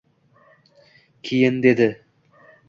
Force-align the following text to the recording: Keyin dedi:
Keyin 1.23 1.63
dedi: 1.63 2.03